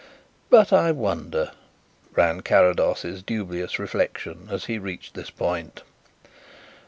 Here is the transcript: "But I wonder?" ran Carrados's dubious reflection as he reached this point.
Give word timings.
"But 0.49 0.73
I 0.73 0.91
wonder?" 0.91 1.51
ran 2.15 2.41
Carrados's 2.41 3.21
dubious 3.21 3.77
reflection 3.77 4.47
as 4.49 4.65
he 4.65 4.79
reached 4.79 5.13
this 5.13 5.29
point. 5.29 5.83